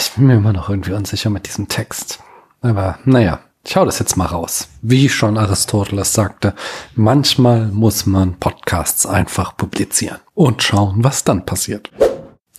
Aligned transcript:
Ich 0.00 0.12
bin 0.12 0.28
mir 0.28 0.36
immer 0.36 0.54
noch 0.54 0.70
irgendwie 0.70 0.94
unsicher 0.94 1.28
mit 1.28 1.46
diesem 1.46 1.68
Text. 1.68 2.20
Aber 2.62 2.98
naja, 3.04 3.40
ich 3.66 3.76
hau 3.76 3.84
das 3.84 3.98
jetzt 3.98 4.16
mal 4.16 4.24
raus. 4.24 4.68
Wie 4.80 5.10
schon 5.10 5.36
Aristoteles 5.36 6.14
sagte, 6.14 6.54
manchmal 6.94 7.66
muss 7.66 8.06
man 8.06 8.36
Podcasts 8.36 9.04
einfach 9.04 9.58
publizieren 9.58 10.20
und 10.32 10.62
schauen, 10.62 11.04
was 11.04 11.24
dann 11.24 11.44
passiert. 11.44 11.90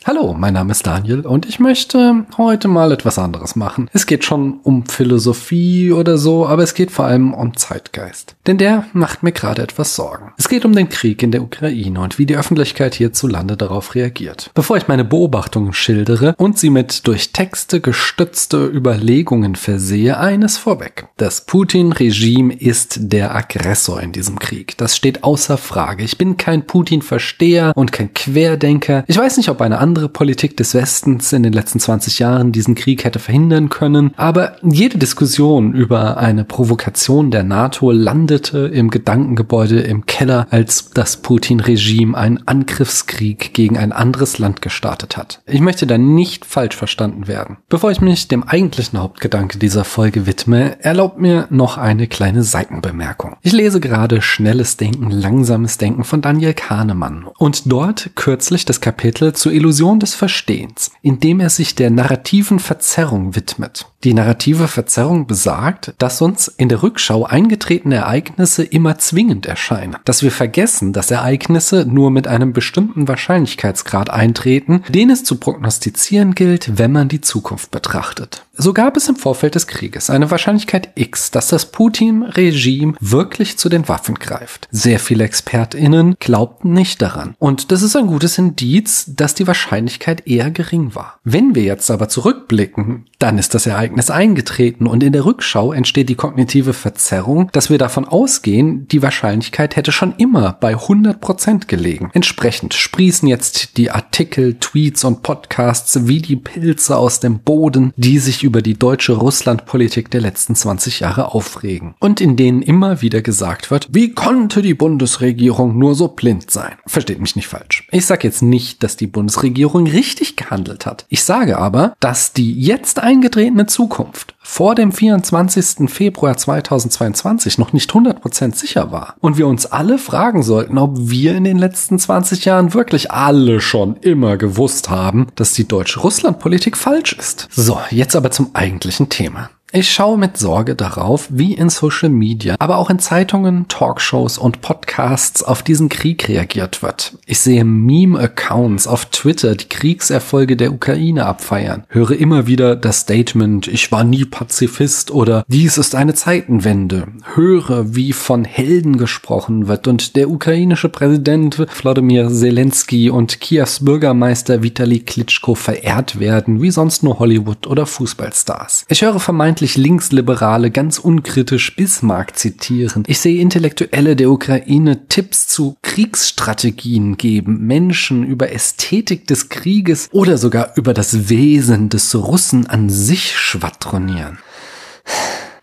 Hallo, 0.04 0.34
mein 0.34 0.56
Name 0.56 0.72
ist 0.72 0.88
Daniel 0.88 1.20
und 1.20 1.46
ich 1.46 1.60
möchte 1.60 2.26
heute 2.36 2.68
mal 2.68 2.92
etwas 2.92 3.20
anderes 3.20 3.56
machen. 3.56 3.88
Es 3.94 4.08
geht 4.08 4.26
schon 4.26 4.60
um 4.64 4.88
Philosophie 4.88 5.92
oder 5.92 6.18
so, 6.18 6.48
aber 6.48 6.64
es 6.64 6.74
geht 6.74 6.90
vor 6.90 7.06
allem 7.06 7.36
um 7.36 7.56
Zeitgeist. 7.56 8.36
Denn 8.48 8.58
der 8.58 8.86
macht 8.94 9.22
mir 9.22 9.32
gerade 9.32 9.62
etwas 9.62 9.96
Sorgen. 9.96 10.34
Es 10.40 10.50
geht 10.50 10.66
um 10.66 10.74
den 10.74 10.90
Krieg 10.90 11.22
in 11.22 11.30
der 11.30 11.44
Ukraine 11.44 12.02
und 12.02 12.18
wie 12.18 12.26
die 12.26 12.36
Öffentlichkeit 12.36 12.96
hierzulande 12.96 13.58
darauf 13.58 13.94
reagiert. 13.94 14.50
Bevor 14.56 14.76
ich 14.78 14.88
meine 14.88 15.06
Beobachtungen 15.06 15.72
schildere 15.72 16.34
und 16.36 16.58
sie 16.58 16.72
mit 16.72 17.06
durch 17.06 17.32
Texte 17.32 17.80
gestützte 17.80 18.66
Überlegungen 18.66 19.56
versehe, 19.56 20.18
eines 20.18 20.58
vorweg. 20.58 21.10
Das 21.18 21.46
Putin-Regime 21.46 22.56
ist 22.56 22.98
der 23.02 23.36
Aggressor 23.36 24.02
in 24.02 24.14
diesem 24.14 24.40
Krieg. 24.40 24.80
Das 24.80 24.96
steht 24.96 25.24
außer 25.24 25.60
Frage. 25.60 26.04
Ich 26.04 26.18
bin 26.18 26.38
kein 26.38 26.66
Putin-Versteher 26.66 27.74
und 27.76 27.92
kein 27.92 28.16
Querdenker. 28.16 29.04
Ich 29.06 29.20
weiß 29.20 29.38
nicht, 29.38 29.50
ob 29.50 29.62
eine 29.62 29.78
andere 29.78 29.91
Politik 30.10 30.58
des 30.58 30.74
Westens 30.74 31.34
in 31.34 31.44
den 31.44 31.54
letzten 31.54 31.80
20 31.80 32.20
Jahren 32.20 32.52
diesen 32.52 32.76
Krieg 32.76 33.04
hätte 33.04 33.20
verhindern 33.20 33.70
können. 33.70 34.14
Aber 34.18 34.56
jede 34.62 34.98
Diskussion 34.98 35.74
über 35.74 36.18
eine 36.18 36.44
Provokation 36.44 37.32
der 37.32 37.44
NATO 37.44 37.92
landete 37.92 38.60
im 38.68 38.90
Gedankengebäude 38.90 39.80
im 39.82 40.06
Keller, 40.06 40.48
als 40.50 40.92
das 40.92 41.18
Putin-Regime 41.18 42.18
einen 42.18 42.48
Angriffskrieg 42.48 43.54
gegen 43.54 43.78
ein 43.78 43.92
anderes 43.92 44.38
Land 44.38 44.62
gestartet 44.62 45.18
hat. 45.18 45.42
Ich 45.46 45.62
möchte 45.62 45.88
da 45.88 45.98
nicht 45.98 46.46
falsch 46.46 46.76
verstanden 46.76 47.28
werden. 47.28 47.58
Bevor 47.70 47.92
ich 47.92 48.02
mich 48.02 48.28
dem 48.28 48.44
eigentlichen 48.44 49.00
Hauptgedanke 49.00 49.58
dieser 49.58 49.84
Folge 49.84 50.26
widme, 50.26 50.84
erlaubt 50.84 51.20
mir 51.20 51.48
noch 51.50 51.78
eine 51.78 52.08
kleine 52.08 52.44
Seitenbemerkung. 52.44 53.36
Ich 53.42 53.54
lese 53.54 53.80
gerade 53.80 54.22
Schnelles 54.22 54.78
Denken, 54.78 55.12
Langsames 55.12 55.78
Denken 55.78 56.04
von 56.04 56.22
Daniel 56.22 56.54
Kahnemann 56.54 57.26
und 57.38 57.72
dort 57.72 58.12
kürzlich 58.16 58.66
das 58.66 58.82
Kapitel 58.82 59.34
zur 59.34 59.52
Illusion 59.52 59.81
Illusion 59.82 60.00
des 60.00 60.14
Verstehens, 60.14 60.92
indem 61.02 61.40
er 61.40 61.50
sich 61.50 61.74
der 61.74 61.90
narrativen 61.90 62.60
Verzerrung 62.60 63.36
widmet. 63.36 63.88
Die 64.04 64.14
narrative 64.14 64.68
Verzerrung 64.68 65.26
besagt, 65.26 65.96
dass 65.98 66.22
uns 66.22 66.48
in 66.48 66.70
der 66.70 66.84
Rückschau 66.84 67.26
eingetretene 67.26 67.96
Ereignisse 67.96 68.64
immer 68.64 69.00
zwingend 69.00 69.48
erscheinen, 69.48 69.96
dass 70.06 70.22
wir 70.22 70.32
vergessen, 70.32 70.94
dass 70.94 71.10
Ereignisse 71.10 71.88
nur 71.90 72.12
mit 72.12 72.28
einem 72.28 72.54
bestimmten 72.54 73.08
Wahrscheinlichkeitsgrad 73.08 74.12
eintreten, 74.12 74.84
den 74.88 75.10
es 75.10 75.24
zu 75.24 75.38
prognostizieren 75.38 76.36
gilt, 76.36 76.78
wenn 76.78 76.92
man 76.92 77.10
die 77.10 77.22
Zukunft 77.22 77.72
betrachtet. 77.72 78.46
So 78.64 78.74
gab 78.74 78.96
es 78.96 79.10
im 79.10 79.16
Vorfeld 79.16 79.56
des 79.56 79.66
Krieges 79.66 80.12
eine 80.12 80.30
Wahrscheinlichkeit 80.30 80.92
X, 80.94 81.32
dass 81.32 81.48
das 81.48 81.72
Putin-Regime 81.72 82.94
wirklich 83.00 83.58
zu 83.58 83.70
den 83.70 83.88
Waffen 83.88 84.14
greift. 84.14 84.68
Sehr 84.70 85.00
viele 85.00 85.24
ExpertInnen 85.24 86.16
glaubten 86.20 86.72
nicht 86.72 87.02
daran. 87.02 87.34
Und 87.40 87.72
das 87.72 87.82
ist 87.82 87.96
ein 87.96 88.06
gutes 88.06 88.38
Indiz, 88.38 89.06
dass 89.08 89.34
die 89.34 89.48
Wahrscheinlichkeit 89.48 90.28
eher 90.28 90.52
gering 90.52 90.94
war. 90.94 91.18
Wenn 91.24 91.56
wir 91.56 91.64
jetzt 91.64 91.90
aber 91.90 92.08
zurückblicken, 92.08 93.08
dann 93.18 93.40
ist 93.40 93.56
das 93.56 93.66
Ereignis 93.66 94.12
eingetreten 94.12 94.86
und 94.86 95.02
in 95.02 95.14
der 95.14 95.26
Rückschau 95.26 95.74
entsteht 95.74 96.10
die 96.10 96.16
kognitive 96.16 96.74
Verzerrung, 96.74 97.50
dass 97.54 97.72
wir 97.72 97.80
davon 97.80 98.08
ausgehen, 98.08 98.88
die 98.90 99.02
Wahrscheinlichkeit 99.02 99.76
hätte 99.76 99.92
schon 99.92 100.14
immer 100.18 100.54
bei 100.54 100.76
100% 100.76 101.66
gelegen. 101.66 102.12
Entsprechend 102.14 102.76
sprießen 102.76 103.28
jetzt 103.28 103.78
die 103.78 103.90
Artikel, 103.90 104.54
Tweets 104.60 105.04
und 105.04 105.24
Podcasts 105.24 106.08
wie 106.08 106.20
die 106.20 106.36
Pilze 106.36 106.96
aus 106.96 107.20
dem 107.20 107.40
Boden, 107.40 107.92
die 107.96 108.20
sich 108.20 108.44
über 108.44 108.51
die 108.60 108.78
deutsche 108.78 109.14
Russlandpolitik 109.14 110.12
der 110.12 110.20
letzten 110.20 110.56
20 110.56 111.00
Jahre 111.00 111.34
aufregen 111.34 111.96
und 112.00 112.20
in 112.20 112.36
denen 112.36 112.62
immer 112.62 113.02
wieder 113.02 113.22
gesagt 113.22 113.72
wird, 113.72 113.88
wie 113.92 114.14
konnte 114.14 114.62
die 114.62 114.74
Bundesregierung 114.74 115.78
nur 115.78 115.96
so 115.96 116.10
blind 116.10 116.52
sein? 116.52 116.74
Versteht 116.86 117.22
mich 117.22 117.38
nicht 117.38 117.48
falsch. 117.48 117.88
Ich 117.92 118.06
sage 118.06 118.28
jetzt 118.28 118.42
nicht, 118.42 118.84
dass 118.84 118.98
die 118.98 119.08
Bundesregierung 119.08 119.88
richtig 119.88 120.36
gehandelt 120.36 120.86
hat. 120.86 121.06
Ich 121.08 121.24
sage 121.24 121.58
aber, 121.58 121.94
dass 122.02 122.34
die 122.34 122.52
jetzt 122.60 123.00
eingetretene 123.00 123.68
Zukunft 123.68 124.36
vor 124.44 124.76
dem 124.76 124.92
24. 124.92 125.90
Februar 125.90 126.36
2022 126.36 127.58
noch 127.58 127.74
nicht 127.74 127.92
100% 127.92 128.56
sicher 128.56 128.92
war 128.92 129.16
und 129.20 129.38
wir 129.38 129.48
uns 129.48 129.66
alle 129.66 129.98
fragen 129.98 130.44
sollten, 130.44 130.78
ob 130.78 130.98
wir 130.98 131.36
in 131.36 131.44
den 131.44 131.58
letzten 131.58 132.00
20 132.00 132.46
Jahren 132.46 132.74
wirklich 132.74 133.12
alle 133.12 133.62
schon 133.62 133.96
immer 133.98 134.38
gewusst 134.38 134.90
haben, 134.90 135.28
dass 135.36 135.54
die 135.54 135.68
deutsche 135.68 136.00
Russlandpolitik 136.00 136.76
falsch 136.76 137.14
ist. 137.14 137.48
So, 137.52 137.80
jetzt 137.92 138.16
aber 138.16 138.32
zum 138.32 138.50
eigentlichen 138.54 139.10
Thema. 139.10 139.50
Ich 139.74 139.90
schaue 139.90 140.18
mit 140.18 140.36
Sorge 140.36 140.76
darauf, 140.76 141.30
wie 141.30 141.54
in 141.54 141.70
Social 141.70 142.10
Media, 142.10 142.58
aber 142.60 142.76
auch 142.76 142.90
in 142.90 143.00
Zeitungen, 143.00 143.70
Talkshows 143.70 144.38
und 144.38 144.60
Podcasts 144.60 145.44
auf 145.44 145.64
diesen 145.64 145.88
Krieg 145.88 146.28
reagiert 146.28 146.84
wird. 146.84 147.18
Ich 147.26 147.40
sehe 147.40 147.64
Meme-Accounts 147.64 148.86
auf 148.86 149.06
Twitter, 149.06 149.56
die 149.56 149.70
Kriegserfolge 149.70 150.58
der 150.58 150.74
Ukraine 150.74 151.26
abfeiern, 151.26 151.86
höre 151.88 152.12
immer 152.12 152.48
wieder 152.48 152.76
das 152.76 153.00
Statement, 153.00 153.70
ich 153.70 153.94
war 153.94 154.04
nie 154.04 154.26
Pazifist 154.26 155.10
oder 155.10 155.46
dies 155.48 155.78
ist 155.78 155.96
eine 155.96 156.16
Zeitenwende, 156.16 157.08
höre, 157.34 157.96
wie 157.96 158.12
von 158.12 158.44
Helden 158.44 158.98
gesprochen 158.98 159.70
wird 159.70 159.88
und 159.88 160.18
der 160.18 160.30
ukrainische 160.30 160.90
Präsident 160.90 161.66
Wladimir 161.82 162.28
Zelensky 162.28 163.10
und 163.10 163.40
Kiews 163.40 163.86
Bürgermeister 163.86 164.64
Vitali 164.64 165.00
Klitschko 165.00 165.56
verehrt 165.56 166.20
werden, 166.20 166.62
wie 166.62 166.72
sonst 166.72 167.04
nur 167.04 167.20
Hollywood 167.20 167.68
oder 167.68 167.86
Fußballstars. 167.86 168.84
Ich 168.90 169.02
höre 169.02 169.22
vermeintlich 169.22 169.61
vermeintlich 169.62 169.78
Linksliberale 169.78 170.72
ganz 170.72 170.98
unkritisch 170.98 171.76
Bismarck 171.76 172.36
zitieren. 172.36 173.04
Ich 173.06 173.20
sehe 173.20 173.40
Intellektuelle 173.40 174.16
der 174.16 174.32
Ukraine 174.32 175.08
Tipps 175.08 175.48
zu 175.48 175.78
Kriegsstrategien 175.84 177.16
geben, 177.16 177.68
Menschen 177.68 178.24
über 178.24 178.52
Ästhetik 178.52 179.28
des 179.28 179.50
Krieges 179.50 180.10
oder 180.12 180.40
sogar 180.40 180.72
über 180.78 180.96
das 180.96 181.30
Wesen 181.30 181.90
des 181.90 182.16
Russen 182.16 182.66
an 182.68 182.90
sich 182.90 183.38
schwadronieren. 183.38 184.40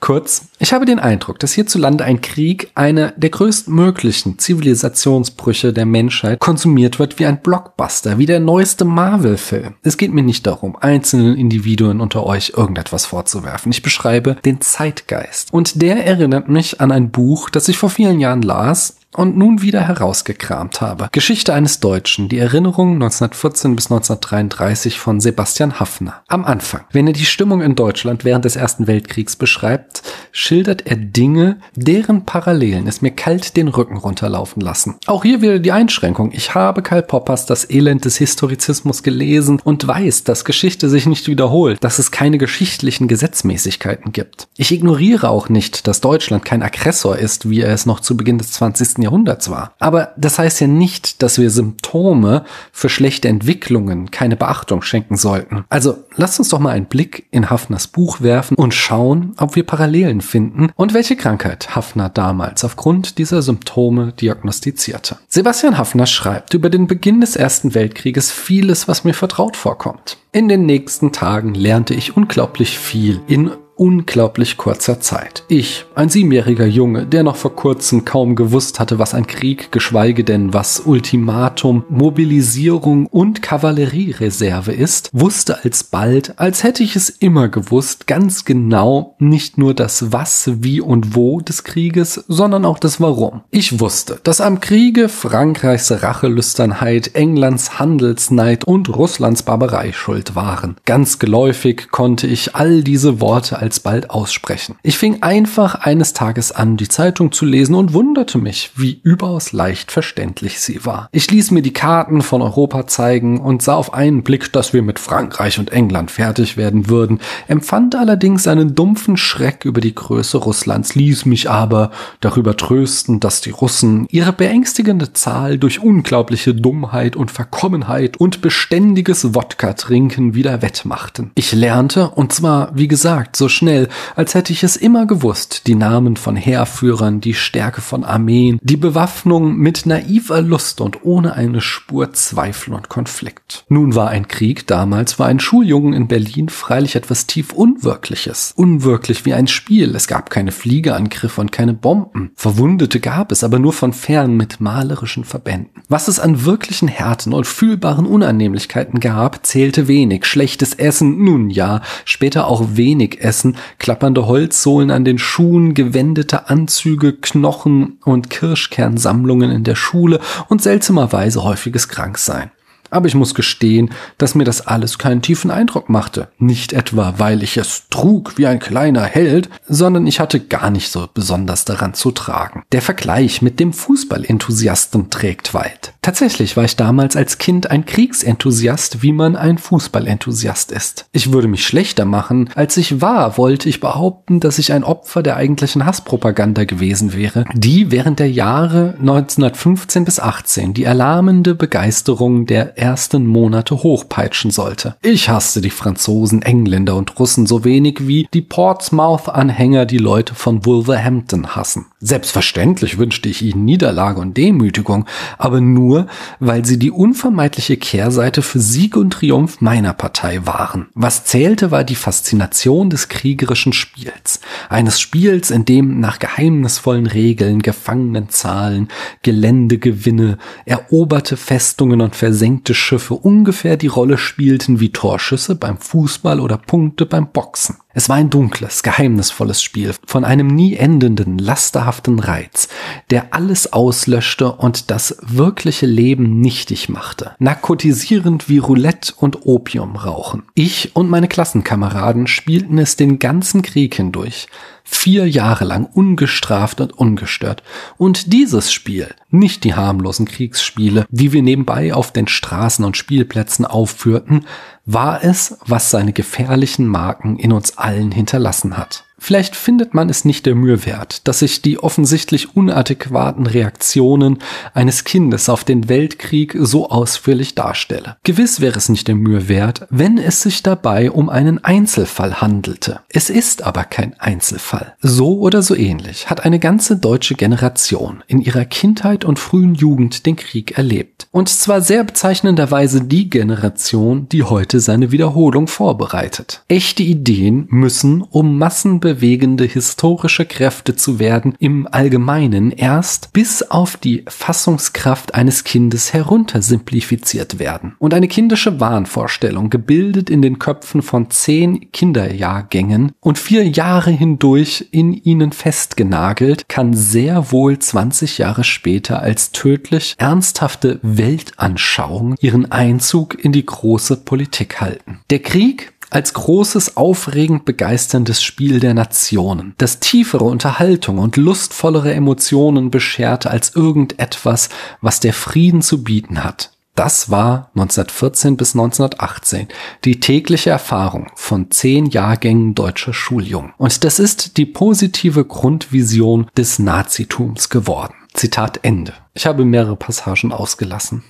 Kurz, 0.09 0.47
ich 0.59 0.73
habe 0.73 0.87
den 0.87 1.01
Eindruck, 1.01 1.39
dass 1.39 1.53
hierzulande 1.53 2.03
ein 2.03 2.23
Krieg, 2.23 2.71
einer 2.75 3.13
der 3.19 3.29
größtmöglichen 3.29 4.39
Zivilisationsbrüche 4.39 5.75
der 5.75 5.85
Menschheit, 5.85 6.41
konsumiert 6.41 6.99
wird 6.99 7.19
wie 7.19 7.27
ein 7.27 7.43
Blockbuster, 7.43 8.17
wie 8.17 8.25
der 8.25 8.41
neueste 8.41 8.87
Marvel-Film. 8.87 9.75
Es 9.83 9.99
geht 9.99 10.15
mir 10.15 10.23
nicht 10.23 10.47
darum, 10.47 10.77
einzelnen 10.81 11.37
Individuen 11.37 12.01
unter 12.01 12.25
euch 12.25 12.55
irgendetwas 12.57 13.05
vorzuwerfen. 13.05 13.71
Ich 13.71 13.83
beschreibe 13.83 14.37
den 14.47 14.63
Zeitgeist. 14.63 15.53
Und 15.53 15.83
der 15.83 16.07
erinnert 16.07 16.49
mich 16.49 16.81
an 16.81 16.91
ein 16.91 17.11
Buch, 17.11 17.51
das 17.51 17.69
ich 17.69 17.77
vor 17.77 17.91
vielen 17.91 18.19
Jahren 18.19 18.41
las 18.41 18.99
und 19.15 19.37
nun 19.37 19.63
wieder 19.63 19.81
herausgekramt 19.81 20.81
habe. 20.81 21.09
Geschichte 21.13 21.55
eines 21.55 21.81
Deutschen, 21.81 22.29
die 22.29 22.39
Erinnerung 22.39 22.95
1914 22.95 23.75
bis 23.75 23.87
1933 23.87 24.99
von 24.99 25.21
Sebastian 25.21 25.81
Haffner. 25.81 26.23
Am 26.29 26.45
Anfang, 26.45 26.83
wenn 26.93 27.07
er 27.07 27.15
die 27.15 27.25
Stimmung 27.25 27.63
in 27.63 27.75
Deutschland 27.75 28.25
während 28.25 28.45
des 28.45 28.57
Ersten 28.57 28.87
Weltkriegs 28.87 29.37
beschreibt, 29.37 29.98
schildert 30.33 30.87
er 30.87 30.97
Dinge, 30.97 31.59
deren 31.75 32.25
Parallelen 32.25 32.87
es 32.87 33.03
mir 33.03 33.11
kalt 33.11 33.57
den 33.57 33.69
Rücken 33.69 33.97
runterlaufen 33.97 34.61
lassen. 34.61 34.97
Auch 35.07 35.23
hier 35.23 35.43
wieder 35.43 35.59
die 35.59 35.73
Einschränkung. 35.73 36.31
Ich 36.33 36.55
habe 36.55 36.83
Karl 36.83 37.03
Poppers 37.03 37.47
Das 37.47 37.69
Elend 37.71 38.05
des 38.05 38.17
Historizismus 38.17 39.03
gelesen 39.03 39.61
und 39.65 39.87
weiß, 39.87 40.25
dass 40.25 40.45
Geschichte 40.45 40.89
sich 40.89 41.07
nicht 41.07 41.29
wiederholt, 41.29 41.83
dass 41.83 41.99
es 41.99 42.11
keine 42.11 42.39
geschichtlichen 42.39 43.09
Gesetzmäßigkeiten 43.09 44.13
gibt. 44.13 44.49
Ich 44.57 44.73
ignoriere 44.73 45.29
auch 45.31 45.49
nicht, 45.49 45.87
dass 45.87 46.01
Deutschland 46.01 46.45
kein 46.45 46.63
Aggressor 46.63 47.17
ist, 47.17 47.49
wie 47.51 47.61
er 47.61 47.73
es 47.73 47.87
noch 47.87 48.01
zu 48.01 48.17
Beginn 48.17 48.39
des 48.39 48.53
20. 48.53 48.99
Jahrhunderts 48.99 49.51
war. 49.51 49.73
Aber 49.79 50.13
das 50.17 50.39
heißt 50.39 50.61
ja 50.61 50.67
nicht, 50.67 51.23
dass 51.23 51.39
wir 51.39 51.51
Symptome 51.51 52.45
für 52.73 52.89
schlechte 52.89 53.29
Entwicklungen 53.29 54.11
keine 54.11 54.37
Beachtung 54.37 54.83
schenken 54.83 55.17
sollten. 55.17 55.65
Also 55.69 55.99
lasst 56.17 56.39
uns 56.39 56.49
doch 56.49 56.59
mal 56.59 56.71
einen 56.71 56.87
Blick 56.87 57.27
in 57.31 57.51
Hafners 57.51 57.87
Buch 57.87 58.21
werfen 58.21 58.57
und 58.57 58.75
schauen, 58.75 59.35
ob 59.39 59.57
wir 59.57 59.65
Parallelen 59.65 60.18
finden 60.21 60.71
und 60.75 60.95
welche 60.95 61.17
Krankheit 61.17 61.75
Hafner 61.75 62.09
damals 62.09 62.65
aufgrund 62.65 63.19
dieser 63.19 63.43
Symptome 63.43 64.13
diagnostizierte. 64.13 65.19
Sebastian 65.29 65.79
Hafner 65.79 66.07
schreibt 66.07 66.55
über 66.55 66.71
den 66.71 66.87
Beginn 66.87 67.21
des 67.21 67.37
Ersten 67.37 67.75
Weltkrieges 67.75 68.31
vieles, 68.31 68.89
was 68.89 69.05
mir 69.05 69.15
vertraut 69.15 69.57
vorkommt. 69.57 70.19
In 70.33 70.49
den 70.49 70.67
nächsten 70.67 71.13
Tagen 71.13 71.55
lernte 71.55 71.95
ich 71.95 72.17
unglaublich 72.17 72.79
viel 72.79 73.21
in 73.27 73.51
unglaublich 73.79 74.57
kurzer 74.57 75.01
Zeit. 75.01 75.45
Ich, 75.49 75.87
ein 75.95 76.09
siebenjähriger 76.09 76.67
Junge, 76.67 77.07
der 77.07 77.23
noch 77.23 77.37
vor 77.37 77.55
kurzem 77.55 78.05
kaum 78.05 78.35
gewusst 78.35 78.81
hatte, 78.81 78.99
was 78.99 79.15
ein 79.15 79.27
Krieg, 79.27 79.73
geschweige 79.73 80.25
denn 80.25 80.53
was 80.53 80.81
Ultimatum, 80.81 81.85
Mobilisierung 81.89 83.07
und 83.07 83.41
Kavalleriereserve 83.41 84.73
ist, 84.73 85.11
wusste 85.13 85.65
alsbald, 85.65 86.39
als 86.39 86.65
hätte 86.65 86.83
ich 86.83 86.97
es 86.97 87.09
immer 87.09 87.49
gewusst, 87.49 88.07
ganz 88.07 88.45
genau 88.45 89.15
nicht 89.19 89.59
nur 89.59 89.75
das 89.75 90.13
Was, 90.13 90.51
Wie 90.63 90.81
und 90.81 91.15
Wo 91.15 91.41
des 91.41 91.65
Krieges, 91.65 92.25
sondern 92.29 92.65
auch 92.65 92.79
das 92.79 93.01
Warum. 93.01 93.43
Ich 93.51 93.81
wusste, 93.81 94.19
dass 94.25 94.41
am 94.41 94.61
Kriege 94.61 95.09
Frankreichs 95.09 95.91
Rachelüsternheit, 96.03 97.15
Englands 97.15 97.79
Handelsneid 97.79 98.65
und 98.65 98.89
Russlands 98.89 99.43
Barbarei 99.45 99.93
schuld 99.93 100.35
waren. 100.35 100.77
Ganz 100.85 101.19
geläufig 101.19 101.91
konnte 101.91 102.27
ich 102.27 102.57
all 102.57 102.83
diese 102.83 103.21
Worte 103.21 103.59
alsbald 103.69 104.09
aussprechen. 104.09 104.77
Ich 104.83 104.97
fing 104.97 105.23
einfach 105.23 105.75
eines 105.75 106.15
Tages 106.15 106.53
an, 106.53 106.79
die 106.79 106.89
Zeitung 106.89 107.33
zu 107.33 107.45
lesen 107.45 107.75
und 107.75 107.93
wunderte 107.93 108.39
mich, 108.39 108.71
wie 108.77 108.99
überaus 109.03 109.53
leicht 109.53 109.93
verständlich 109.93 110.61
sie 110.61 110.87
war. 110.87 111.11
Ich 111.13 111.31
ließ 111.31 111.51
mir 111.51 111.61
die 111.61 111.75
Karten 111.75 112.23
von 112.23 112.41
Europa 112.41 112.87
zeigen 112.87 113.39
und 113.41 113.61
sah 113.61 113.75
auf 113.75 113.93
einen 113.93 114.23
Blick, 114.23 114.55
dass 114.55 114.73
wir 114.73 114.81
mit 114.81 114.99
Frankreich 114.99 115.59
und 115.59 115.71
England 115.71 116.11
fertig 116.11 116.57
werden 116.57 116.89
würden, 116.89 117.21
empfand 117.47 117.95
allerdings 117.95 118.49
einen 118.49 118.75
dumpfen 118.75 119.19
Schreck 119.19 119.67
über 119.67 119.83
die 119.83 119.95
Größe 119.95 120.39
Russlands, 120.39 120.95
ließ 120.95 121.27
mich 121.27 121.51
aber 121.51 121.91
darüber 122.21 122.57
trösten, 122.57 123.21
dass 123.21 123.43
die 123.43 123.51
Russen 123.51 124.07
ihre 124.11 124.33
beängstigende 124.33 125.13
Zahl 125.13 125.59
durch 125.59 125.83
unglaubliche 125.83 126.55
Dummheit 126.55 127.17
und 127.17 127.31
Verkommenheit 127.31 128.17
und 128.17 128.41
beständiges 128.41 129.35
Wodka-Trinken 129.35 130.35
wieder 130.35 130.63
wettmachten. 130.63 131.33
Ich 131.35 131.53
lernte, 131.53 132.09
und 132.09 132.33
zwar, 132.33 132.71
wie 132.75 132.89
gesagt, 132.89 133.37
so 133.37 133.51
schnell, 133.59 133.89
als 134.17 134.35
hätte 134.35 134.53
ich 134.53 134.63
es 134.63 134.77
immer 134.77 135.07
gewusst, 135.07 135.67
die 135.67 135.75
Namen 135.75 136.17
von 136.17 136.37
Heerführern, 136.37 137.21
die 137.21 137.35
Stärke 137.35 137.81
von 137.81 138.05
Armeen, 138.05 138.59
die 138.63 138.77
Bewaffnung 138.77 139.57
mit 139.57 139.85
naiver 139.85 140.41
Lust 140.41 140.81
und 140.81 141.05
ohne 141.05 141.35
eine 141.35 141.61
Spur 141.61 142.13
Zweifel 142.13 142.75
und 142.75 142.89
Konflikt. 142.89 143.65
Nun 143.69 143.95
war 143.95 144.09
ein 144.09 144.29
Krieg 144.29 144.67
damals, 144.67 145.19
war 145.19 145.27
ein 145.27 145.41
Schuljungen 145.41 145.93
in 145.93 146.09
Berlin 146.09 146.49
freilich 146.49 146.95
etwas 146.95 147.27
tief 147.27 147.53
Unwirkliches. 147.53 148.53
Unwirklich 148.57 149.25
wie 149.27 149.35
ein 149.35 149.49
Spiel. 149.49 149.95
Es 149.95 150.07
gab 150.07 150.31
keine 150.31 150.53
Fliegerangriffe 150.53 151.41
und 151.41 151.53
keine 151.53 151.75
Bomben. 151.75 152.31
Verwundete 152.37 153.01
gab 153.01 153.33
es, 153.33 153.45
aber 153.45 153.59
nur 153.59 153.73
von 153.73 153.93
fern 153.93 154.37
mit 154.37 154.61
malerischen 154.61 155.25
Verbänden. 155.25 155.83
Was 155.89 156.09
es 156.09 156.21
an 156.21 156.45
wirklichen 156.45 156.89
Härten 156.89 157.33
und 157.33 157.47
fühlbaren 157.47 158.07
Unannehmlichkeiten 158.07 159.01
gab, 159.01 159.45
zählte 159.45 159.89
wenig. 159.89 160.25
Schlechtes 160.25 160.75
Essen, 160.75 161.25
nun 161.25 161.51
ja, 161.51 161.83
später 162.05 162.47
auch 162.47 162.63
wenig 162.73 163.21
Essen, 163.21 163.48
klappernde 163.79 164.27
Holzsohlen 164.27 164.91
an 164.91 165.05
den 165.05 165.19
Schuhen, 165.19 165.75
gewendete 165.75 166.49
Anzüge, 166.49 167.15
Knochen 167.15 167.99
und 168.05 168.31
Kirschkernsammlungen 168.31 169.51
in 169.51 169.65
der 169.65 169.75
Schule 169.75 170.21
und 170.49 170.63
seltsamerweise 170.63 171.45
häufiges 171.45 171.89
Kranksein. 171.89 172.51
Aber 172.91 173.07
ich 173.07 173.15
muss 173.15 173.35
gestehen, 173.35 173.91
dass 174.17 174.35
mir 174.35 174.45
das 174.45 174.67
alles 174.67 174.99
keinen 174.99 175.23
tiefen 175.23 175.51
Eindruck 175.51 175.89
machte. 175.89 176.29
Nicht 176.39 176.73
etwa, 176.73 177.15
weil 177.19 177.43
ich 177.43 177.57
es 177.57 177.85
trug 177.91 178.39
wie 178.39 178.47
ein 178.47 178.59
kleiner 178.59 179.03
Held, 179.03 179.49
sondern 179.69 180.07
ich 180.07 180.21
hatte 180.21 180.41
gar 180.41 180.71
nicht 180.71 180.91
so 180.91 181.09
besonders 181.13 181.65
daran 181.65 181.95
zu 181.95 182.11
tragen. 182.11 182.65
Der 182.73 182.83
Vergleich 182.83 183.43
mit 183.43 183.61
dem 183.61 183.73
Fußballenthusiasten 183.73 185.11
trägt 185.11 185.55
weit. 185.55 185.95
Tatsächlich 186.03 186.57
war 186.57 186.65
ich 186.65 186.77
damals 186.77 187.17
als 187.17 187.39
Kind 187.39 187.71
ein 187.71 187.85
Kriegsenthusiast, 187.85 189.03
wie 189.03 189.13
man 189.13 189.37
ein 189.37 189.59
Fußballenthusiast 189.59 190.73
ist. 190.73 191.07
Ich 191.13 191.33
würde 191.33 191.49
mich 191.49 191.67
schlechter 191.67 192.07
machen, 192.07 192.49
als 192.55 192.77
ich 192.79 193.03
war, 193.03 193.37
wollte 193.37 193.69
ich 193.69 193.81
behaupten, 193.81 194.41
dass 194.41 194.59
ich 194.59 194.73
ein 194.73 194.85
Opfer 194.85 195.23
der 195.23 195.37
eigentlichen 195.37 195.85
Hasspropaganda 195.85 196.65
gewesen 196.65 197.13
wäre, 197.13 197.45
die 197.53 197.91
während 197.91 198.21
der 198.21 198.31
Jahre 198.31 198.95
1915 199.01 200.07
bis 200.07 200.19
18 200.19 200.73
die 200.73 200.85
erlahmende 200.85 201.55
Begeisterung 201.55 202.47
der 202.47 202.78
ersten 202.79 203.27
Monate 203.27 203.83
hochpeitschen 203.83 204.51
sollte. 204.51 204.97
Ich 205.03 205.29
hasste 205.29 205.61
die 205.61 205.71
Franzosen, 205.71 206.43
Engländer 206.43 206.97
und 206.97 207.19
Russen 207.19 207.47
so 207.47 207.65
wenig 207.65 208.07
wie 208.07 208.29
die 208.33 208.43
Portsmouth-Anhänger 208.43 209.87
die 209.87 209.99
Leute 209.99 210.35
von 210.35 210.65
Wolverhampton 210.65 211.57
hassen. 211.57 211.87
Selbstverständlich 212.01 212.99
wünschte 212.99 213.29
ich 213.29 213.43
ihnen 213.43 213.65
Niederlage 213.65 214.21
und 214.21 214.37
Demütigung, 214.37 215.07
aber 215.37 215.61
nur, 215.61 216.07
weil 216.39 216.65
sie 216.65 216.79
die 216.79 216.93
unvermeidliche 216.93 217.77
Kehrseite 217.77 218.43
für 218.43 218.61
Sieg 218.61 218.97
und 218.97 219.15
Triumph 219.15 219.61
meiner 219.61 219.95
Partei 219.95 220.47
waren. 220.47 220.87
Was 220.95 221.25
zählte, 221.25 221.73
war 221.73 221.83
die 221.83 221.97
Faszination 221.97 222.89
des 222.89 223.09
kriegerischen 223.09 223.73
Spiels. 223.73 224.41
Eines 224.69 225.01
Spiels, 225.01 225.51
in 225.51 225.65
dem 225.65 225.99
nach 225.99 226.21
geheimnisvollen 226.21 227.07
Regeln 227.07 227.63
Gefangenenzahlen, 227.63 228.89
Geländegewinne, 229.23 230.39
eroberte 230.67 231.37
Festungen 231.37 232.01
und 232.01 232.15
versenkte 232.15 232.68
Schiffe 232.75 233.15
ungefähr 233.15 233.77
die 233.77 233.87
Rolle 233.87 234.19
spielten 234.19 234.81
wie 234.81 234.91
Torschüsse 234.91 235.55
beim 235.55 235.79
Fußball 235.79 236.41
oder 236.41 236.59
Punkte 236.59 237.07
beim 237.07 237.33
Boxen. 237.33 237.77
Es 237.95 238.11
war 238.11 238.17
ein 238.17 238.29
dunkles, 238.29 238.83
geheimnisvolles 238.83 239.63
Spiel 239.63 239.95
von 240.07 240.27
einem 240.27 240.49
nie 240.49 240.77
endenden, 240.77 241.39
lasterhaften 241.39 242.19
Reiz, 242.19 242.69
der 243.09 243.33
alles 243.33 243.73
auslöschte 243.73 244.53
und 244.53 244.91
das 244.91 245.17
wirkliche 245.23 245.87
Leben 245.87 246.39
nichtig 246.39 246.91
machte. 246.91 247.35
Narkotisierend 247.39 248.51
wie 248.51 248.59
Roulette 248.59 249.15
und 249.17 249.47
Opium 249.47 249.97
rauchen. 249.97 250.43
Ich 250.55 250.95
und 250.97 251.09
meine 251.09 251.29
Klassenkameraden 251.29 252.27
spielten 252.27 252.77
es 252.77 252.97
den 252.97 253.19
ganzen 253.19 253.63
Krieg 253.63 253.95
hindurch 253.95 254.49
vier 254.91 255.29
Jahre 255.29 255.65
lang 255.67 255.85
ungestraft 255.85 256.81
und 256.81 256.93
ungestört. 256.93 257.63
Und 257.99 258.33
dieses 258.33 258.73
Spiel, 258.73 259.15
nicht 259.31 259.65
die 259.65 259.75
harmlosen 259.75 260.25
Kriegsspiele, 260.25 261.07
die 261.11 261.33
wir 261.33 261.43
nebenbei 261.43 261.93
auf 261.93 262.11
den 262.11 262.27
Straßen 262.27 262.87
und 262.87 262.97
Spielplätzen 262.97 263.67
aufführten, 263.67 264.47
war 264.87 265.23
es, 265.23 265.59
was 265.67 265.91
seine 265.91 266.15
gefährlichen 266.15 266.87
Marken 266.87 267.37
in 267.39 267.53
uns 267.53 267.77
allen 267.79 268.13
hinterlassen 268.13 268.77
hat. 268.77 269.05
Vielleicht 269.21 269.57
findet 269.57 269.95
man 269.95 270.09
es 270.09 270.25
nicht 270.25 270.47
der 270.47 270.55
Mühe 270.55 270.87
wert, 270.87 271.27
dass 271.27 271.41
sich 271.41 271.61
die 271.61 271.79
offensichtlich 271.79 272.55
unadäquaten 272.55 273.47
Reaktionen 273.47 274.39
eines 274.75 275.03
Kindes 275.03 275.49
auf 275.49 275.65
den 275.65 275.89
Weltkrieg 275.89 276.57
so 276.59 276.89
ausführlich 276.89 277.57
darstelle. 277.57 278.17
Gewiss 278.23 278.61
wäre 278.61 278.79
es 278.79 278.89
nicht 278.89 279.09
der 279.09 279.17
Mühe 279.17 279.49
wert, 279.49 279.87
wenn 279.91 280.19
es 280.19 280.43
sich 280.43 280.63
dabei 280.63 281.11
um 281.11 281.29
einen 281.29 281.63
Einzelfall 281.65 282.41
handelte. 282.41 283.01
Es 283.09 283.29
ist 283.29 283.65
aber 283.65 283.85
kein 283.85 284.19
Einzelfall. 284.21 284.95
So 285.01 285.41
oder 285.41 285.63
so 285.63 285.75
ähnlich 285.75 286.31
hat 286.31 286.45
eine 286.45 286.61
ganze 286.61 286.97
deutsche 286.97 287.35
Generation 287.35 288.23
in 288.29 288.41
ihrer 288.41 288.65
Kindheit 288.65 289.25
und 289.25 289.41
frühen 289.41 289.75
Jugend 289.75 290.27
den 290.27 290.37
Krieg 290.37 290.79
erlebt. 290.79 291.18
Und 291.39 291.49
zwar 291.49 291.83
sehr 291.83 292.03
bezeichnenderweise 292.03 293.01
die 293.01 293.31
Generation, 293.31 294.29
die 294.29 294.43
heute 294.43 294.81
seine 294.81 295.13
Wiederholung 295.13 295.69
vorbereitet. 295.69 296.65
Echte 296.67 297.05
Ideen 297.05 297.69
müssen 297.71 298.23
um 298.23 298.59
Massen 298.59 298.99
bewegende 298.99 299.63
historische 299.63 300.47
Kräfte 300.47 300.97
zu 300.97 301.21
werden, 301.21 301.55
im 301.61 301.87
Allgemeinen 301.89 302.73
erst 302.73 303.33
bis 303.33 303.63
auf 303.63 303.97
die 303.97 304.25
Fassungskraft 304.27 305.37
eines 305.37 305.63
Kindes 305.63 306.13
heruntersimplifiziert 306.13 307.61
werden. 307.61 307.95
Und 308.01 308.15
eine 308.15 308.27
kindische 308.27 308.81
Wahnvorstellung, 308.81 309.71
gebildet 309.71 310.31
in 310.31 310.43
den 310.43 310.59
Köpfen 310.59 311.03
von 311.03 311.31
zehn 311.31 311.93
Kinderjahrgängen 311.93 313.13
und 313.21 313.39
vier 313.39 313.65
Jahre 313.65 314.11
hindurch 314.11 314.89
in 314.91 315.13
ihnen 315.15 315.53
festgenagelt, 315.53 316.69
kann 316.69 316.95
sehr 316.95 317.53
wohl 317.53 317.79
20 317.79 318.39
Jahre 318.39 318.65
später 318.65 319.23
als 319.23 319.53
tödlich 319.53 320.17
ernsthafte 320.19 320.99
Weltanschauung 321.29 322.37
ihren 322.41 322.73
Einzug 322.73 323.43
in 323.45 323.53
die 323.53 323.67
große 323.67 324.17
Politik 324.19 324.81
halten. 324.81 325.21
Der 325.29 325.41
Krieg 325.41 325.93
als 326.11 326.33
großes, 326.33 326.97
aufregend 326.97 327.67
begeisterndes 327.67 328.43
Spiel 328.43 328.81
der 328.81 328.95
Nationen, 328.95 329.75
das 329.77 330.01
tiefere 330.01 330.45
Unterhaltung 330.45 331.19
und 331.19 331.37
lustvollere 331.37 332.15
Emotionen 332.15 332.91
bescherte 332.91 333.51
als 333.51 333.77
irgendetwas, 333.77 334.71
was 335.03 335.21
der 335.21 335.35
Frieden 335.35 335.83
zu 335.83 336.03
bieten 336.03 336.43
hat. 336.45 336.71
Das 336.95 337.31
war 337.31 337.71
1914 337.75 338.57
bis 338.57 338.75
1918 338.75 339.69
die 340.05 340.19
tägliche 340.19 340.71
Erfahrung 340.71 341.31
von 341.37 341.71
zehn 341.71 342.07
Jahrgängen 342.07 342.75
deutscher 342.75 343.13
Schuljungen. 343.13 343.75
Und 343.77 344.03
das 344.03 344.19
ist 344.19 344.57
die 344.57 344.67
positive 344.67 345.45
Grundvision 345.45 346.49
des 346.57 346.79
Nazitums 346.79 347.69
geworden. 347.69 348.15
Zitat 348.35 348.81
Ende. 348.83 349.15
Ich 349.35 349.47
habe 349.47 349.65
mehrere 349.65 349.97
Passagen 349.97 350.53
ausgelassen. 350.53 351.25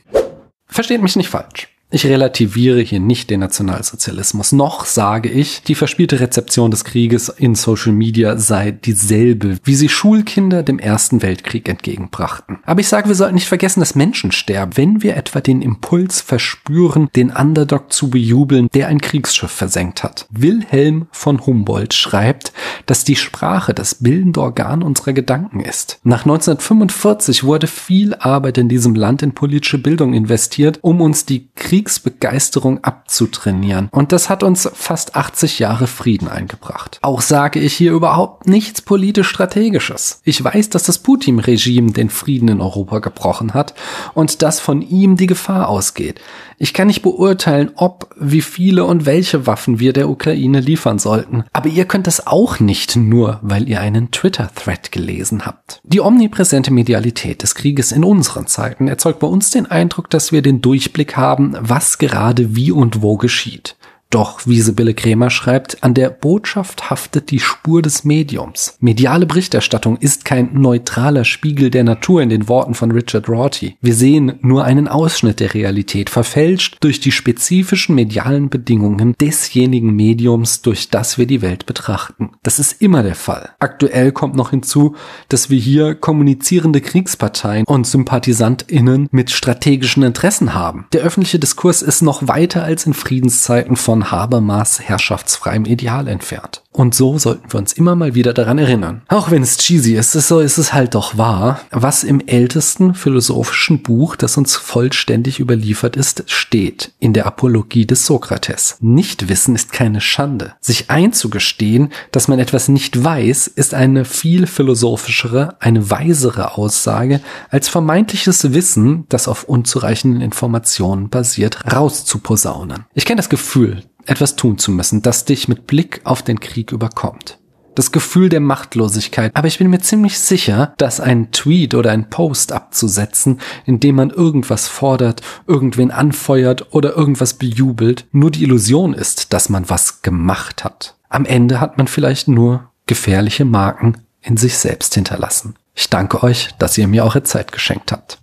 Versteht 0.66 1.02
mich 1.02 1.16
nicht 1.16 1.28
falsch. 1.28 1.68
Ich 1.90 2.04
relativiere 2.04 2.82
hier 2.82 3.00
nicht 3.00 3.30
den 3.30 3.40
Nationalsozialismus, 3.40 4.52
noch 4.52 4.84
sage 4.84 5.30
ich, 5.30 5.62
die 5.62 5.74
verspielte 5.74 6.20
Rezeption 6.20 6.70
des 6.70 6.84
Krieges 6.84 7.30
in 7.30 7.54
Social 7.54 7.92
Media 7.92 8.36
sei 8.36 8.72
dieselbe, 8.72 9.56
wie 9.64 9.74
sie 9.74 9.88
Schulkinder 9.88 10.62
dem 10.62 10.78
Ersten 10.78 11.22
Weltkrieg 11.22 11.66
entgegenbrachten. 11.66 12.58
Aber 12.66 12.80
ich 12.80 12.88
sage, 12.88 13.08
wir 13.08 13.14
sollten 13.14 13.36
nicht 13.36 13.48
vergessen, 13.48 13.80
dass 13.80 13.94
Menschen 13.94 14.32
sterben, 14.32 14.76
wenn 14.76 15.02
wir 15.02 15.16
etwa 15.16 15.40
den 15.40 15.62
Impuls 15.62 16.20
verspüren, 16.20 17.08
den 17.16 17.30
Underdog 17.30 17.90
zu 17.90 18.10
bejubeln, 18.10 18.68
der 18.74 18.88
ein 18.88 19.00
Kriegsschiff 19.00 19.50
versenkt 19.50 20.04
hat. 20.04 20.26
Wilhelm 20.28 21.06
von 21.10 21.46
Humboldt 21.46 21.94
schreibt, 21.94 22.52
dass 22.84 23.04
die 23.04 23.16
Sprache 23.16 23.72
das 23.72 23.94
bildende 23.94 24.42
Organ 24.42 24.82
unserer 24.82 25.14
Gedanken 25.14 25.60
ist. 25.60 26.00
Nach 26.04 26.26
1945 26.26 27.44
wurde 27.44 27.66
viel 27.66 28.14
Arbeit 28.14 28.58
in 28.58 28.68
diesem 28.68 28.94
Land 28.94 29.22
in 29.22 29.32
politische 29.32 29.78
Bildung 29.78 30.12
investiert, 30.12 30.80
um 30.82 31.00
uns 31.00 31.24
die 31.24 31.48
Kriegsbegeisterung 31.78 32.82
abzutrainieren. 32.82 33.88
Und 33.92 34.10
das 34.10 34.28
hat 34.28 34.42
uns 34.42 34.68
fast 34.74 35.14
80 35.14 35.60
Jahre 35.60 35.86
Frieden 35.86 36.26
eingebracht. 36.26 36.98
Auch 37.02 37.20
sage 37.20 37.60
ich 37.60 37.74
hier 37.74 37.92
überhaupt 37.92 38.48
nichts 38.48 38.82
politisch 38.82 39.28
strategisches. 39.28 40.20
Ich 40.24 40.42
weiß, 40.42 40.70
dass 40.70 40.82
das 40.82 40.98
Putin-Regime 40.98 41.92
den 41.92 42.10
Frieden 42.10 42.48
in 42.48 42.60
Europa 42.60 42.98
gebrochen 42.98 43.54
hat 43.54 43.74
und 44.14 44.42
dass 44.42 44.58
von 44.58 44.82
ihm 44.82 45.16
die 45.16 45.28
Gefahr 45.28 45.68
ausgeht. 45.68 46.20
Ich 46.60 46.74
kann 46.74 46.88
nicht 46.88 47.02
beurteilen, 47.02 47.70
ob, 47.76 48.12
wie 48.18 48.40
viele 48.40 48.84
und 48.84 49.06
welche 49.06 49.46
Waffen 49.46 49.78
wir 49.78 49.92
der 49.92 50.08
Ukraine 50.08 50.58
liefern 50.58 50.98
sollten. 50.98 51.44
Aber 51.52 51.68
ihr 51.68 51.84
könnt 51.84 52.08
das 52.08 52.26
auch 52.26 52.58
nicht 52.58 52.96
nur, 52.96 53.38
weil 53.42 53.68
ihr 53.68 53.80
einen 53.80 54.10
Twitter-Thread 54.10 54.90
gelesen 54.90 55.46
habt. 55.46 55.80
Die 55.84 56.00
omnipräsente 56.00 56.72
Medialität 56.72 57.44
des 57.44 57.54
Krieges 57.54 57.92
in 57.92 58.02
unseren 58.02 58.48
Zeiten 58.48 58.88
erzeugt 58.88 59.20
bei 59.20 59.28
uns 59.28 59.50
den 59.50 59.66
Eindruck, 59.66 60.10
dass 60.10 60.32
wir 60.32 60.42
den 60.42 60.60
Durchblick 60.60 61.16
haben, 61.16 61.56
was 61.68 61.98
gerade 61.98 62.54
wie 62.56 62.72
und 62.72 63.02
wo 63.02 63.16
geschieht. 63.16 63.76
Doch, 64.10 64.46
wie 64.46 64.62
Sibylle 64.62 64.94
Krämer 64.94 65.28
schreibt, 65.28 65.84
an 65.84 65.92
der 65.92 66.08
Botschaft 66.08 66.88
haftet 66.88 67.30
die 67.30 67.40
Spur 67.40 67.82
des 67.82 68.04
Mediums. 68.04 68.78
Mediale 68.80 69.26
Berichterstattung 69.26 69.98
ist 69.98 70.24
kein 70.24 70.54
neutraler 70.54 71.26
Spiegel 71.26 71.68
der 71.70 71.84
Natur 71.84 72.22
in 72.22 72.30
den 72.30 72.48
Worten 72.48 72.72
von 72.72 72.90
Richard 72.90 73.28
Rorty. 73.28 73.76
Wir 73.82 73.92
sehen 73.92 74.38
nur 74.40 74.64
einen 74.64 74.88
Ausschnitt 74.88 75.40
der 75.40 75.52
Realität, 75.52 76.08
verfälscht 76.08 76.78
durch 76.80 77.00
die 77.00 77.12
spezifischen 77.12 77.94
medialen 77.94 78.48
Bedingungen 78.48 79.14
desjenigen 79.20 79.94
Mediums, 79.94 80.62
durch 80.62 80.88
das 80.88 81.18
wir 81.18 81.26
die 81.26 81.42
Welt 81.42 81.66
betrachten. 81.66 82.30
Das 82.42 82.58
ist 82.58 82.80
immer 82.80 83.02
der 83.02 83.14
Fall. 83.14 83.50
Aktuell 83.58 84.12
kommt 84.12 84.36
noch 84.36 84.50
hinzu, 84.50 84.96
dass 85.28 85.50
wir 85.50 85.58
hier 85.58 85.94
kommunizierende 85.94 86.80
Kriegsparteien 86.80 87.66
und 87.66 87.86
SympathisantInnen 87.86 89.10
mit 89.10 89.30
strategischen 89.30 90.02
Interessen 90.02 90.54
haben. 90.54 90.86
Der 90.94 91.02
öffentliche 91.02 91.38
Diskurs 91.38 91.82
ist 91.82 92.00
noch 92.00 92.26
weiter 92.26 92.64
als 92.64 92.86
in 92.86 92.94
Friedenszeiten 92.94 93.76
von 93.76 93.97
von 93.98 94.12
Habermas 94.12 94.80
herrschaftsfreiem 94.80 95.64
Ideal 95.64 96.06
entfernt. 96.06 96.62
Und 96.78 96.94
so 96.94 97.18
sollten 97.18 97.52
wir 97.52 97.58
uns 97.58 97.72
immer 97.72 97.96
mal 97.96 98.14
wieder 98.14 98.32
daran 98.32 98.56
erinnern. 98.56 99.02
Auch 99.08 99.32
wenn 99.32 99.42
es 99.42 99.56
cheesy 99.56 99.96
ist, 99.96 100.12
so 100.12 100.38
ist 100.38 100.58
es 100.58 100.72
halt 100.72 100.94
doch 100.94 101.18
wahr, 101.18 101.60
was 101.72 102.04
im 102.04 102.24
ältesten 102.24 102.94
philosophischen 102.94 103.82
Buch, 103.82 104.14
das 104.14 104.36
uns 104.36 104.54
vollständig 104.54 105.40
überliefert 105.40 105.96
ist, 105.96 106.22
steht, 106.30 106.92
in 107.00 107.14
der 107.14 107.26
Apologie 107.26 107.84
des 107.84 108.06
Sokrates. 108.06 108.76
Nichtwissen 108.78 109.56
ist 109.56 109.72
keine 109.72 110.00
Schande. 110.00 110.54
Sich 110.60 110.88
einzugestehen, 110.88 111.90
dass 112.12 112.28
man 112.28 112.38
etwas 112.38 112.68
nicht 112.68 113.02
weiß, 113.02 113.48
ist 113.48 113.74
eine 113.74 114.04
viel 114.04 114.46
philosophischere, 114.46 115.56
eine 115.58 115.90
weisere 115.90 116.56
Aussage, 116.56 117.20
als 117.50 117.68
vermeintliches 117.68 118.52
Wissen, 118.52 119.04
das 119.08 119.26
auf 119.26 119.42
unzureichenden 119.42 120.20
Informationen 120.20 121.08
basiert, 121.08 121.58
rauszuposaunen. 121.72 122.84
Ich 122.94 123.04
kenne 123.04 123.16
das 123.16 123.28
Gefühl, 123.28 123.82
etwas 124.08 124.36
tun 124.36 124.58
zu 124.58 124.70
müssen, 124.70 125.02
das 125.02 125.24
dich 125.24 125.48
mit 125.48 125.66
Blick 125.66 126.00
auf 126.04 126.22
den 126.22 126.40
Krieg 126.40 126.72
überkommt. 126.72 127.38
Das 127.74 127.92
Gefühl 127.92 128.28
der 128.28 128.40
Machtlosigkeit. 128.40 129.30
Aber 129.36 129.46
ich 129.46 129.58
bin 129.58 129.70
mir 129.70 129.78
ziemlich 129.78 130.18
sicher, 130.18 130.74
dass 130.78 130.98
ein 130.98 131.30
Tweet 131.30 131.74
oder 131.74 131.92
ein 131.92 132.10
Post 132.10 132.50
abzusetzen, 132.50 133.40
in 133.66 133.78
dem 133.78 133.94
man 133.94 134.10
irgendwas 134.10 134.66
fordert, 134.66 135.22
irgendwen 135.46 135.92
anfeuert 135.92 136.74
oder 136.74 136.96
irgendwas 136.96 137.34
bejubelt, 137.34 138.06
nur 138.10 138.32
die 138.32 138.42
Illusion 138.42 138.94
ist, 138.94 139.32
dass 139.32 139.48
man 139.48 139.70
was 139.70 140.02
gemacht 140.02 140.64
hat. 140.64 140.96
Am 141.08 141.24
Ende 141.24 141.60
hat 141.60 141.78
man 141.78 141.86
vielleicht 141.86 142.26
nur 142.26 142.68
gefährliche 142.86 143.44
Marken 143.44 143.98
in 144.22 144.36
sich 144.36 144.58
selbst 144.58 144.94
hinterlassen. 144.94 145.54
Ich 145.74 145.88
danke 145.88 146.24
euch, 146.24 146.48
dass 146.58 146.76
ihr 146.76 146.88
mir 146.88 147.04
eure 147.04 147.22
Zeit 147.22 147.52
geschenkt 147.52 147.92
habt. 147.92 148.16